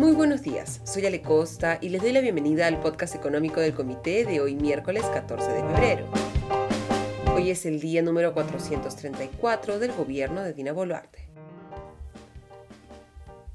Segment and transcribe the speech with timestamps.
[0.00, 3.74] Muy buenos días, soy Ale Costa y les doy la bienvenida al podcast económico del
[3.74, 6.06] comité de hoy miércoles 14 de febrero.
[7.34, 11.19] Hoy es el día número 434 del gobierno de Dina Boluarte.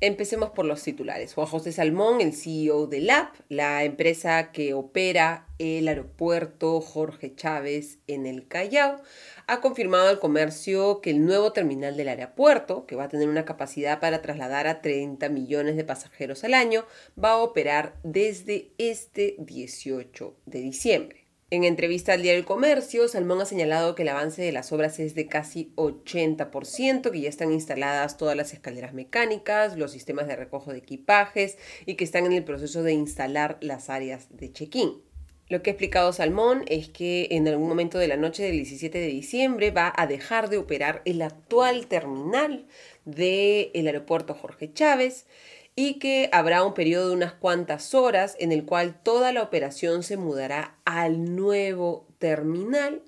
[0.05, 1.33] Empecemos por los titulares.
[1.33, 7.97] Juan José Salmón, el CEO de LAP, la empresa que opera el aeropuerto Jorge Chávez
[8.05, 9.01] en el Callao,
[9.47, 13.45] ha confirmado al comercio que el nuevo terminal del aeropuerto, que va a tener una
[13.45, 16.85] capacidad para trasladar a 30 millones de pasajeros al año,
[17.21, 21.24] va a operar desde este 18 de diciembre.
[21.51, 24.99] En entrevista al diario El Comercio, Salmón ha señalado que el avance de las obras
[24.99, 30.37] es de casi 80%, que ya están instaladas todas las escaleras mecánicas, los sistemas de
[30.37, 35.03] recojo de equipajes y que están en el proceso de instalar las áreas de check-in.
[35.47, 38.97] Lo que ha explicado Salmón es que en algún momento de la noche del 17
[38.97, 42.65] de diciembre va a dejar de operar el actual terminal
[43.05, 45.27] del aeropuerto Jorge Chávez
[45.75, 50.03] y que habrá un periodo de unas cuantas horas en el cual toda la operación
[50.03, 53.01] se mudará al nuevo terminal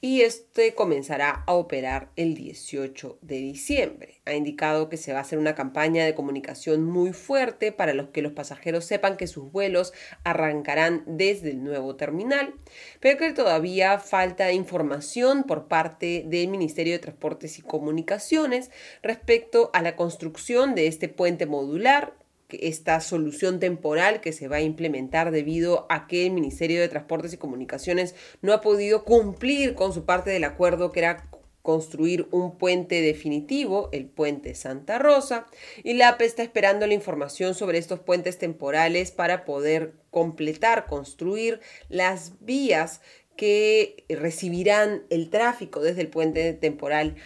[0.00, 4.20] y este comenzará a operar el 18 de diciembre.
[4.26, 8.08] Ha indicado que se va a hacer una campaña de comunicación muy fuerte para los
[8.08, 12.54] que los pasajeros sepan que sus vuelos arrancarán desde el nuevo terminal,
[13.00, 18.70] pero que todavía falta información por parte del Ministerio de Transportes y Comunicaciones
[19.02, 22.14] respecto a la construcción de este puente modular
[22.50, 27.32] esta solución temporal que se va a implementar debido a que el Ministerio de Transportes
[27.32, 31.28] y Comunicaciones no ha podido cumplir con su parte del acuerdo que era
[31.66, 35.46] construir un puente definitivo, el puente Santa Rosa,
[35.82, 41.58] y la APE está esperando la información sobre estos puentes temporales para poder completar, construir
[41.88, 43.00] las vías
[43.36, 47.16] que recibirán el tráfico desde el puente temporal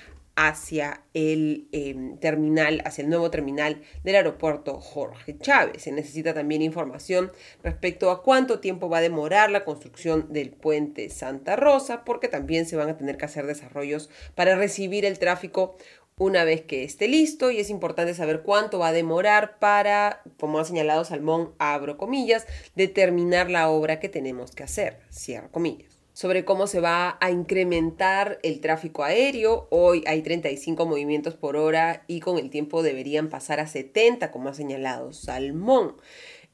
[0.49, 5.83] hacia el em, terminal, hacia el nuevo terminal del aeropuerto Jorge Chávez.
[5.83, 7.31] Se necesita también información
[7.63, 12.65] respecto a cuánto tiempo va a demorar la construcción del puente Santa Rosa, porque también
[12.65, 15.77] se van a tener que hacer desarrollos para recibir el tráfico
[16.17, 20.59] una vez que esté listo y es importante saber cuánto va a demorar para, como
[20.59, 26.45] ha señalado Salmón, abro comillas, determinar la obra que tenemos que hacer, cierro comillas sobre
[26.45, 29.69] cómo se va a incrementar el tráfico aéreo.
[29.71, 34.51] Hoy hay 35 movimientos por hora y con el tiempo deberían pasar a 70, como
[34.51, 35.95] ha señalado Salmón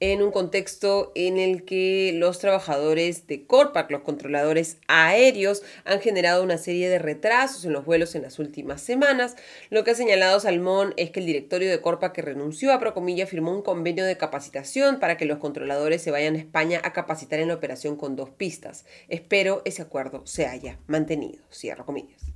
[0.00, 6.42] en un contexto en el que los trabajadores de Corpac, los controladores aéreos, han generado
[6.42, 9.36] una serie de retrasos en los vuelos en las últimas semanas.
[9.70, 13.26] Lo que ha señalado Salmón es que el directorio de Corpac que renunció a Procomilla
[13.26, 17.40] firmó un convenio de capacitación para que los controladores se vayan a España a capacitar
[17.40, 18.84] en la operación con dos pistas.
[19.08, 21.42] Espero ese acuerdo se haya mantenido.
[21.50, 22.35] Cierro comillas.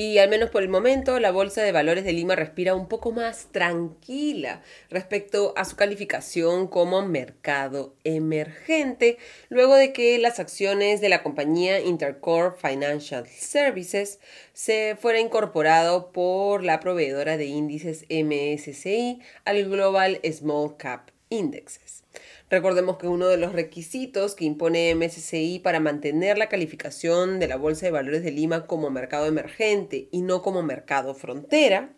[0.00, 3.10] Y al menos por el momento, la Bolsa de Valores de Lima respira un poco
[3.10, 11.08] más tranquila respecto a su calificación como mercado emergente, luego de que las acciones de
[11.08, 14.20] la compañía Intercorp Financial Services
[14.52, 22.04] se fuera incorporado por la proveedora de índices MSCI al Global Small Cap Indexes.
[22.50, 27.56] Recordemos que uno de los requisitos que impone MSCI para mantener la calificación de la
[27.56, 31.94] Bolsa de Valores de Lima como mercado emergente y no como mercado frontera,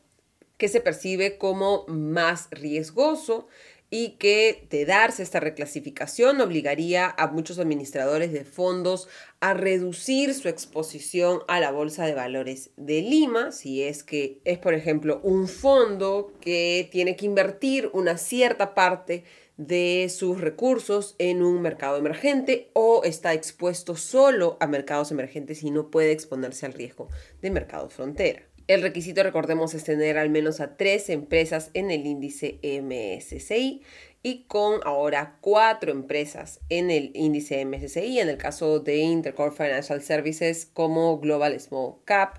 [0.59, 3.49] que se percibe como más riesgoso
[3.91, 9.09] y que de darse esta reclasificación obligaría a muchos administradores de fondos
[9.41, 14.59] a reducir su exposición a la Bolsa de Valores de Lima, si es que es,
[14.59, 19.25] por ejemplo, un fondo que tiene que invertir una cierta parte
[19.57, 25.71] de sus recursos en un mercado emergente o está expuesto solo a mercados emergentes y
[25.71, 27.09] no puede exponerse al riesgo
[27.43, 28.43] de mercado frontera.
[28.71, 33.83] El requisito, recordemos, es tener al menos a tres empresas en el índice MSCI
[34.23, 40.01] y con ahora cuatro empresas en el índice MSCI, en el caso de Intercorp Financial
[40.01, 42.39] Services como Global Small Cap.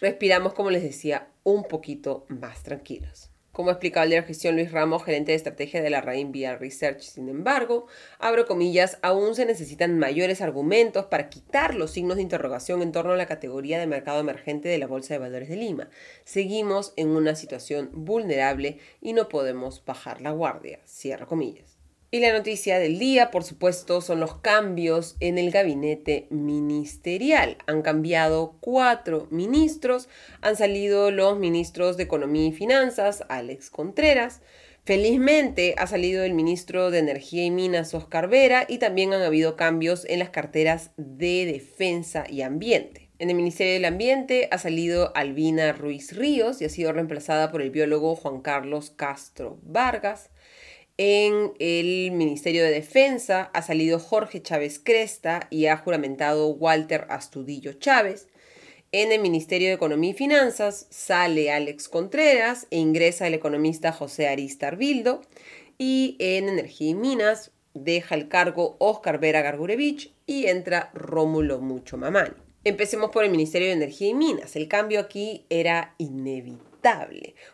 [0.00, 3.29] Respiramos, como les decía, un poquito más tranquilos.
[3.60, 6.58] Como explicaba el de la gestión Luis Ramos, gerente de estrategia de la Rain VR
[6.58, 12.22] Research, sin embargo, abro comillas, aún se necesitan mayores argumentos para quitar los signos de
[12.22, 15.56] interrogación en torno a la categoría de mercado emergente de la Bolsa de Valores de
[15.56, 15.90] Lima.
[16.24, 20.80] Seguimos en una situación vulnerable y no podemos bajar la guardia.
[20.86, 21.69] Cierro comillas.
[22.12, 27.56] Y la noticia del día, por supuesto, son los cambios en el gabinete ministerial.
[27.68, 30.08] Han cambiado cuatro ministros,
[30.40, 34.40] han salido los ministros de Economía y Finanzas, Alex Contreras.
[34.84, 39.54] Felizmente ha salido el ministro de Energía y Minas, Oscar Vera, y también han habido
[39.54, 43.08] cambios en las carteras de Defensa y Ambiente.
[43.20, 47.62] En el Ministerio del Ambiente ha salido Albina Ruiz Ríos y ha sido reemplazada por
[47.62, 50.30] el biólogo Juan Carlos Castro Vargas.
[51.02, 57.72] En el Ministerio de Defensa ha salido Jorge Chávez Cresta y ha juramentado Walter Astudillo
[57.72, 58.28] Chávez.
[58.92, 64.28] En el Ministerio de Economía y Finanzas sale Alex Contreras e ingresa el economista José
[64.28, 65.22] Aristar Bildo.
[65.78, 71.96] Y en Energía y Minas deja el cargo Oscar Vera Gargurevich y entra Rómulo Mucho
[71.96, 72.34] Mamani.
[72.62, 74.54] Empecemos por el Ministerio de Energía y Minas.
[74.54, 76.69] El cambio aquí era inevitable.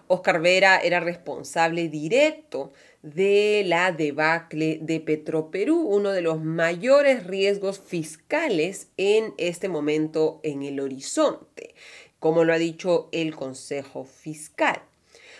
[0.06, 7.78] Oscar Vera era responsable directo de la debacle de Petroperú, uno de los mayores riesgos
[7.78, 11.74] fiscales en este momento en el horizonte,
[12.18, 14.82] como lo ha dicho el Consejo Fiscal.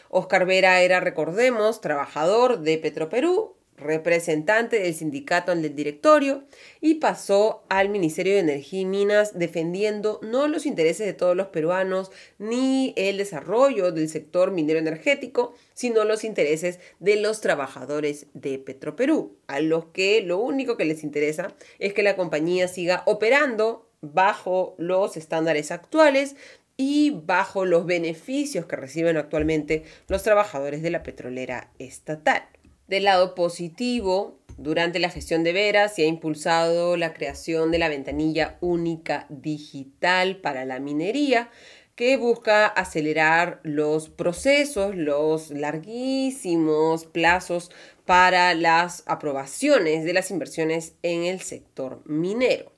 [0.08, 6.44] Oscar Vera era, recordemos, trabajador de Petroperú, representante del sindicato del directorio
[6.80, 11.48] y pasó al Ministerio de Energía y Minas defendiendo no los intereses de todos los
[11.48, 18.58] peruanos ni el desarrollo del sector minero energético, sino los intereses de los trabajadores de
[18.58, 23.88] Petroperú, a los que lo único que les interesa es que la compañía siga operando
[24.00, 26.36] bajo los estándares actuales
[26.76, 32.42] y bajo los beneficios que reciben actualmente los trabajadores de la petrolera estatal.
[32.86, 37.88] Del lado positivo, durante la gestión de Vera se ha impulsado la creación de la
[37.88, 41.50] ventanilla única digital para la minería,
[41.96, 47.70] que busca acelerar los procesos, los larguísimos plazos
[48.04, 52.70] para las aprobaciones de las inversiones en el sector minero.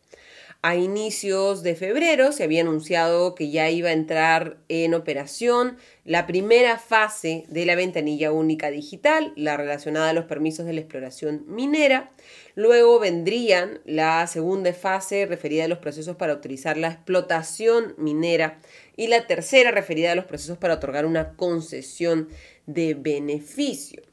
[0.60, 6.26] A inicios de febrero se había anunciado que ya iba a entrar en operación la
[6.26, 11.44] primera fase de la ventanilla única digital, la relacionada a los permisos de la exploración
[11.46, 12.10] minera.
[12.56, 18.58] Luego vendrían la segunda fase referida a los procesos para autorizar la explotación minera
[18.96, 22.30] y la tercera referida a los procesos para otorgar una concesión
[22.66, 24.07] de beneficio.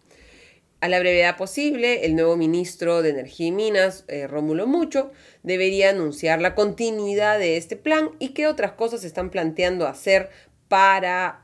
[0.86, 5.12] A la brevedad posible, el nuevo ministro de Energía y Minas, eh, Rómulo Mucho,
[5.42, 10.30] debería anunciar la continuidad de este plan y qué otras cosas se están planteando hacer
[10.68, 11.44] para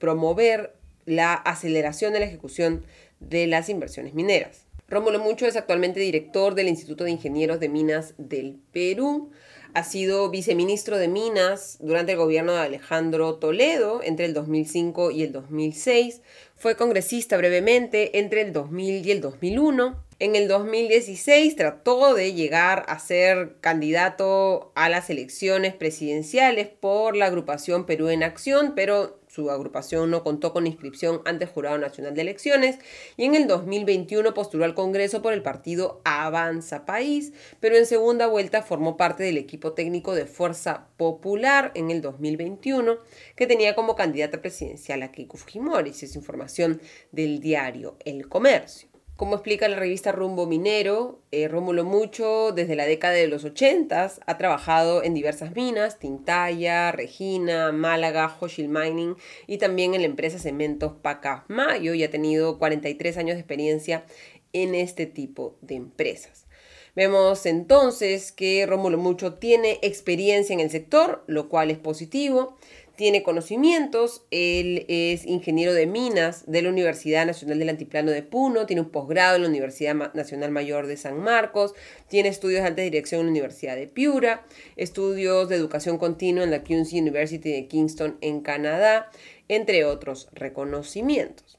[0.00, 0.74] promover
[1.04, 2.84] la aceleración de la ejecución
[3.20, 4.66] de las inversiones mineras.
[4.88, 9.30] Rómulo Mucho es actualmente director del Instituto de Ingenieros de Minas del Perú.
[9.74, 15.22] Ha sido viceministro de Minas durante el gobierno de Alejandro Toledo entre el 2005 y
[15.22, 16.22] el 2006.
[16.56, 20.02] Fue congresista brevemente entre el 2000 y el 2001.
[20.18, 27.26] En el 2016 trató de llegar a ser candidato a las elecciones presidenciales por la
[27.26, 32.14] agrupación Perú en Acción, pero su agrupación no contó con inscripción ante el Jurado Nacional
[32.14, 32.78] de Elecciones
[33.18, 38.28] y en el 2021 postuló al Congreso por el partido Avanza País, pero en segunda
[38.28, 42.96] vuelta formó parte del equipo técnico de Fuerza Popular en el 2021,
[43.36, 46.80] que tenía como candidata presidencial a Keiko Fujimori, es información
[47.12, 48.95] del diario El Comercio.
[49.16, 54.12] Como explica la revista Rumbo Minero, eh, Rómulo Mucho desde la década de los 80
[54.26, 59.16] ha trabajado en diversas minas, Tintaya, Regina, Málaga, Hochil Mining
[59.46, 64.04] y también en la empresa Cementos Pacasmayo y ha tenido 43 años de experiencia
[64.52, 66.46] en este tipo de empresas.
[66.94, 72.56] Vemos entonces que Rómulo Mucho tiene experiencia en el sector, lo cual es positivo
[72.96, 78.66] tiene conocimientos, él es ingeniero de minas de la Universidad Nacional del Antiplano de Puno,
[78.66, 81.74] tiene un posgrado en la Universidad Nacional Mayor de San Marcos,
[82.08, 86.50] tiene estudios de alta dirección en la Universidad de Piura, estudios de educación continua en
[86.50, 89.10] la Queen's University de Kingston en Canadá,
[89.48, 91.58] entre otros reconocimientos.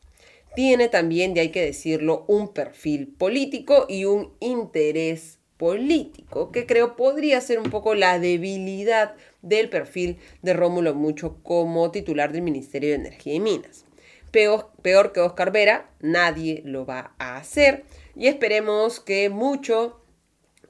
[0.56, 6.96] Tiene también, de hay que decirlo, un perfil político y un interés político, que creo
[6.96, 12.90] podría ser un poco la debilidad del perfil de Rómulo Mucho como titular del Ministerio
[12.90, 13.86] de Energía y Minas.
[14.32, 17.86] Peor, peor que Oscar Vera, nadie lo va a hacer
[18.16, 20.02] y esperemos que Mucho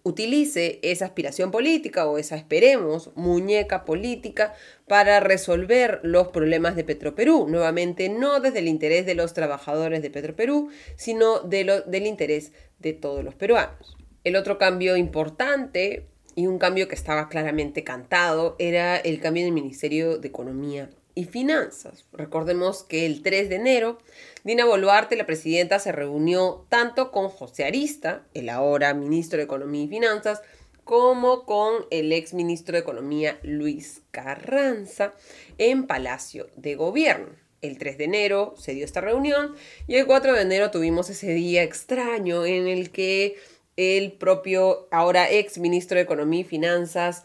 [0.08, 4.54] utilice esa aspiración política o esa, esperemos, muñeca política
[4.88, 7.48] para resolver los problemas de Petroperú.
[7.48, 12.54] Nuevamente, no desde el interés de los trabajadores de Petroperú, sino de lo, del interés
[12.80, 13.97] de todos los peruanos.
[14.28, 16.06] El otro cambio importante
[16.36, 20.90] y un cambio que estaba claramente cantado era el cambio en el Ministerio de Economía
[21.16, 22.04] y Finanzas.
[22.12, 24.00] Recordemos que el 3 de enero,
[24.44, 29.86] Dina Boluarte, la presidenta, se reunió tanto con José Arista, el ahora ministro de Economía
[29.86, 30.42] y Finanzas,
[30.84, 35.14] como con el ex ministro de Economía Luis Carranza
[35.58, 37.30] en Palacio de Gobierno.
[37.62, 39.56] El 3 de enero se dio esta reunión
[39.88, 43.38] y el 4 de enero tuvimos ese día extraño en el que
[43.78, 47.24] el propio ahora ex ministro de Economía y Finanzas,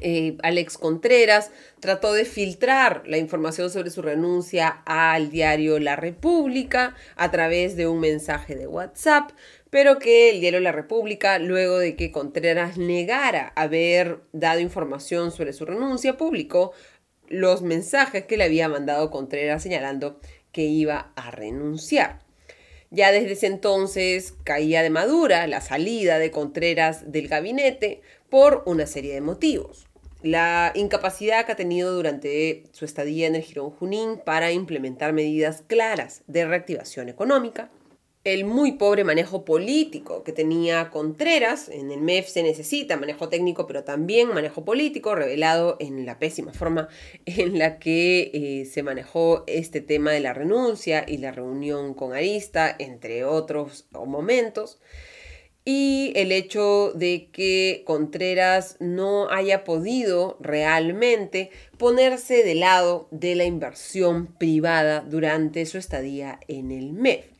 [0.00, 6.94] eh, Alex Contreras trató de filtrar la información sobre su renuncia al diario La República
[7.16, 9.30] a través de un mensaje de WhatsApp,
[9.70, 15.52] pero que el diario La República, luego de que Contreras negara haber dado información sobre
[15.52, 16.72] su renuncia, publicó
[17.28, 20.20] los mensajes que le había mandado Contreras señalando
[20.52, 22.25] que iba a renunciar.
[22.96, 28.00] Ya desde ese entonces caía de madura la salida de Contreras del gabinete
[28.30, 29.86] por una serie de motivos.
[30.22, 35.62] La incapacidad que ha tenido durante su estadía en el Girón Junín para implementar medidas
[35.66, 37.70] claras de reactivación económica,
[38.32, 41.68] el muy pobre manejo político que tenía Contreras.
[41.68, 46.52] En el MEF se necesita manejo técnico, pero también manejo político, revelado en la pésima
[46.52, 46.88] forma
[47.26, 52.14] en la que eh, se manejó este tema de la renuncia y la reunión con
[52.14, 54.80] Arista, entre otros momentos.
[55.64, 63.44] Y el hecho de que Contreras no haya podido realmente ponerse de lado de la
[63.44, 67.35] inversión privada durante su estadía en el MEF.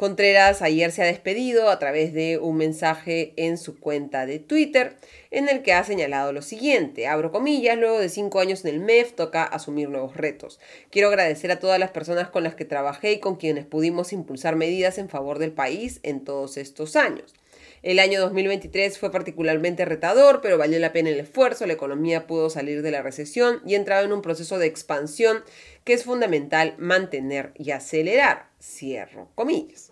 [0.00, 4.96] Contreras ayer se ha despedido a través de un mensaje en su cuenta de Twitter
[5.30, 8.80] en el que ha señalado lo siguiente, abro comillas, luego de cinco años en el
[8.80, 10.58] MEF toca asumir nuevos retos.
[10.88, 14.56] Quiero agradecer a todas las personas con las que trabajé y con quienes pudimos impulsar
[14.56, 17.34] medidas en favor del país en todos estos años.
[17.82, 22.48] El año 2023 fue particularmente retador, pero valió la pena el esfuerzo, la economía pudo
[22.48, 25.44] salir de la recesión y entraba en un proceso de expansión
[25.84, 28.48] que es fundamental mantener y acelerar.
[28.60, 29.89] Cierro comillas.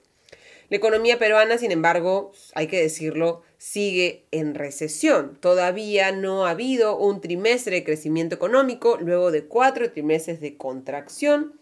[0.70, 5.38] La economía peruana, sin embargo, hay que decirlo, sigue en recesión.
[5.40, 11.58] Todavía no ha habido un trimestre de crecimiento económico luego de cuatro trimestres de contracción.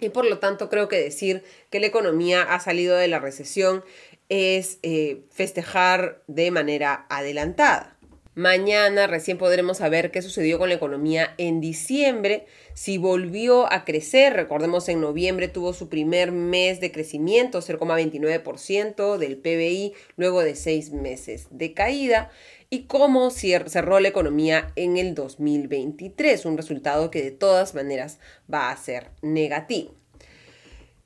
[0.00, 3.84] Y por lo tanto creo que decir que la economía ha salido de la recesión
[4.28, 7.99] es eh, festejar de manera adelantada.
[8.36, 14.34] Mañana recién podremos saber qué sucedió con la economía en diciembre, si volvió a crecer,
[14.34, 20.92] recordemos en noviembre tuvo su primer mes de crecimiento, 0,29% del PBI, luego de seis
[20.92, 22.30] meses de caída,
[22.70, 28.20] y cómo cerró la economía en el 2023, un resultado que de todas maneras
[28.52, 29.99] va a ser negativo.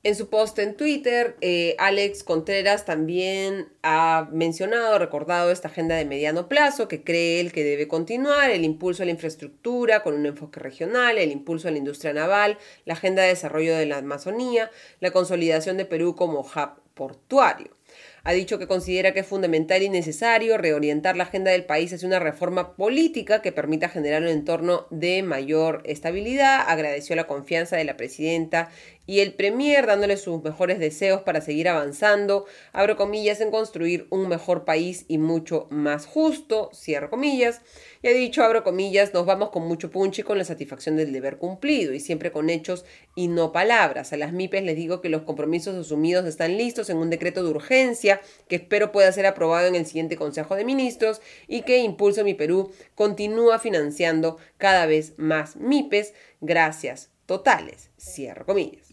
[0.05, 6.05] En su post en Twitter, eh, Alex Contreras también ha mencionado, recordado esta agenda de
[6.05, 10.27] mediano plazo que cree él que debe continuar, el impulso a la infraestructura con un
[10.27, 14.69] enfoque regional, el impulso a la industria naval, la agenda de desarrollo de la Amazonía,
[14.99, 17.75] la consolidación de Perú como hub portuario.
[18.23, 22.07] Ha dicho que considera que es fundamental y necesario reorientar la agenda del país hacia
[22.07, 26.63] una reforma política que permita generar un entorno de mayor estabilidad.
[26.67, 28.71] Agradeció la confianza de la presidenta
[29.05, 34.27] y el Premier dándole sus mejores deseos para seguir avanzando, abro comillas, en construir un
[34.27, 37.61] mejor país y mucho más justo, cierro comillas,
[38.01, 41.11] y ha dicho, abro comillas, nos vamos con mucho punch y con la satisfacción del
[41.11, 42.85] deber cumplido y siempre con hechos
[43.15, 44.13] y no palabras.
[44.13, 47.49] A las MIPES les digo que los compromisos asumidos están listos en un decreto de
[47.49, 52.23] urgencia que espero pueda ser aprobado en el siguiente Consejo de Ministros y que Impulso
[52.23, 56.13] Mi Perú continúa financiando cada vez más MIPES.
[56.41, 58.84] Gracias totales, cierro comillas.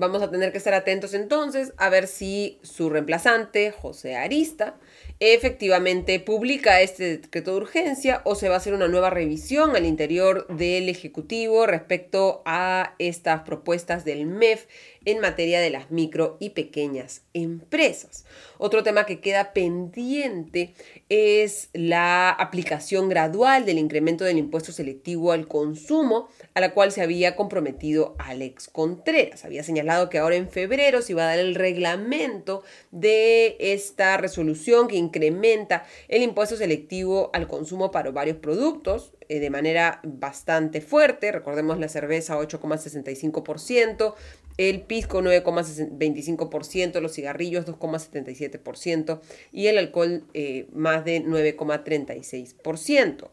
[0.00, 4.76] Vamos a tener que estar atentos entonces a ver si su reemplazante, José Arista,
[5.18, 9.84] efectivamente publica este decreto de urgencia o se va a hacer una nueva revisión al
[9.84, 14.64] interior del Ejecutivo respecto a estas propuestas del MEF
[15.04, 18.24] en materia de las micro y pequeñas empresas.
[18.58, 20.74] Otro tema que queda pendiente
[21.08, 27.02] es la aplicación gradual del incremento del impuesto selectivo al consumo, a la cual se
[27.02, 29.44] había comprometido Alex Contreras.
[29.44, 34.88] Había señalado que ahora en febrero se iba a dar el reglamento de esta resolución
[34.88, 41.30] que incrementa el impuesto selectivo al consumo para varios productos eh, de manera bastante fuerte.
[41.30, 44.14] Recordemos la cerveza 8,65%,
[44.68, 49.20] el pisco 9,25%, los cigarrillos 2,77%
[49.52, 53.30] y el alcohol eh, más de 9,36%.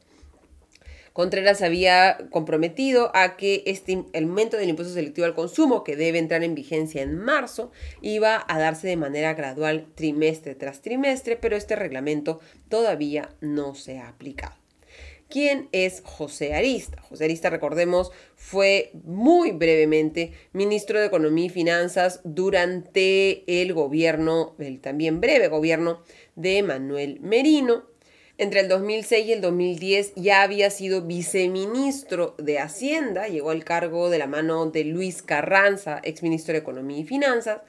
[1.12, 6.44] Contreras había comprometido a que este, aumento del impuesto selectivo al consumo, que debe entrar
[6.44, 11.76] en vigencia en marzo, iba a darse de manera gradual trimestre tras trimestre, pero este
[11.76, 14.56] reglamento todavía no se ha aplicado.
[15.30, 17.02] ¿Quién es José Arista?
[17.02, 24.80] José Arista, recordemos, fue muy brevemente ministro de Economía y Finanzas durante el gobierno, el
[24.80, 26.02] también breve gobierno
[26.36, 27.84] de Manuel Merino.
[28.38, 34.10] Entre el 2006 y el 2010 ya había sido viceministro de Hacienda, llegó al cargo
[34.10, 37.62] de la mano de Luis Carranza, exministro de Economía y Finanzas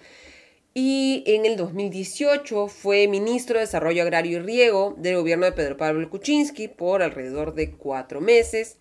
[0.80, 5.76] y en el 2018 fue ministro de Desarrollo Agrario y Riego del gobierno de Pedro
[5.76, 8.76] Pablo Kuczynski por alrededor de cuatro meses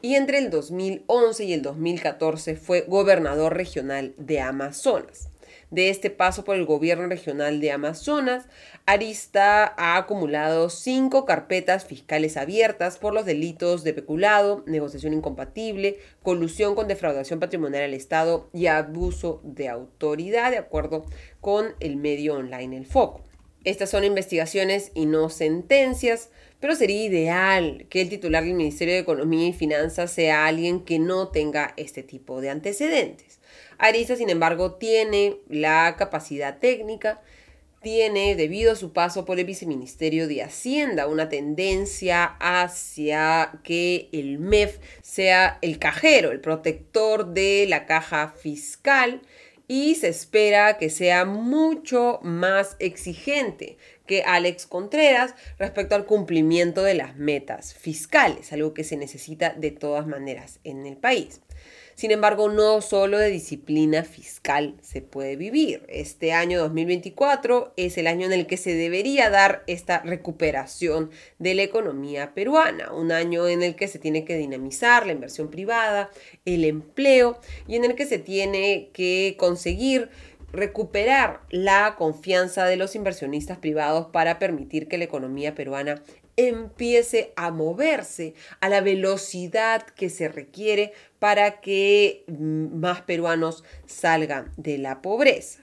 [0.00, 5.28] y entre el 2011 y el 2014 fue gobernador regional de Amazonas.
[5.70, 8.48] De este paso por el gobierno regional de Amazonas,
[8.86, 16.74] Arista ha acumulado cinco carpetas fiscales abiertas por los delitos de peculado, negociación incompatible, colusión
[16.74, 21.06] con defraudación patrimonial al Estado y abuso de autoridad, de acuerdo
[21.40, 23.22] con el medio online El Foco.
[23.62, 29.00] Estas son investigaciones y no sentencias, pero sería ideal que el titular del Ministerio de
[29.00, 33.39] Economía y Finanzas sea alguien que no tenga este tipo de antecedentes.
[33.80, 37.20] Arisa, sin embargo, tiene la capacidad técnica,
[37.82, 44.38] tiene, debido a su paso por el viceministerio de Hacienda, una tendencia hacia que el
[44.38, 49.22] MEF sea el cajero, el protector de la caja fiscal
[49.66, 56.94] y se espera que sea mucho más exigente que Alex Contreras respecto al cumplimiento de
[56.94, 61.40] las metas fiscales, algo que se necesita de todas maneras en el país.
[62.00, 65.84] Sin embargo, no solo de disciplina fiscal se puede vivir.
[65.86, 71.52] Este año 2024 es el año en el que se debería dar esta recuperación de
[71.52, 76.10] la economía peruana, un año en el que se tiene que dinamizar la inversión privada,
[76.46, 77.38] el empleo
[77.68, 80.08] y en el que se tiene que conseguir
[80.52, 86.02] recuperar la confianza de los inversionistas privados para permitir que la economía peruana
[86.36, 94.78] empiece a moverse a la velocidad que se requiere para que más peruanos salgan de
[94.78, 95.60] la pobreza.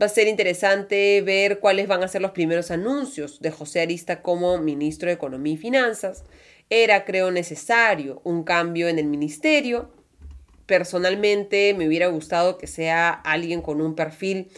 [0.00, 4.22] Va a ser interesante ver cuáles van a ser los primeros anuncios de José Arista
[4.22, 6.24] como ministro de Economía y Finanzas.
[6.70, 9.90] Era, creo, necesario un cambio en el ministerio.
[10.66, 14.48] Personalmente me hubiera gustado que sea alguien con un perfil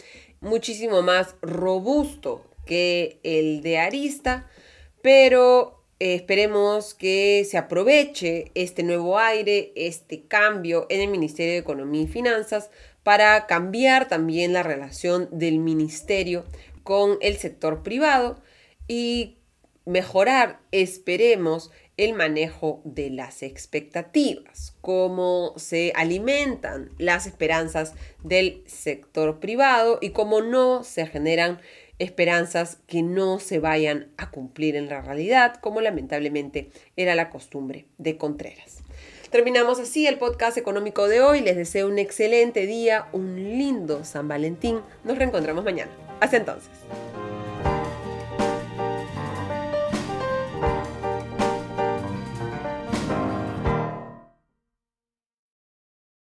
[0.41, 4.47] muchísimo más robusto que el de Arista,
[5.01, 11.59] pero eh, esperemos que se aproveche este nuevo aire, este cambio en el Ministerio de
[11.59, 12.69] Economía y Finanzas
[13.03, 16.45] para cambiar también la relación del ministerio
[16.83, 18.41] con el sector privado
[18.87, 19.37] y
[19.85, 29.99] mejorar, esperemos, el manejo de las expectativas, cómo se alimentan las esperanzas del sector privado
[30.01, 31.59] y cómo no se generan
[31.99, 37.85] esperanzas que no se vayan a cumplir en la realidad, como lamentablemente era la costumbre
[37.97, 38.79] de Contreras.
[39.29, 41.41] Terminamos así el podcast económico de hoy.
[41.41, 44.79] Les deseo un excelente día, un lindo San Valentín.
[45.03, 45.91] Nos reencontramos mañana.
[46.19, 46.71] Hasta entonces.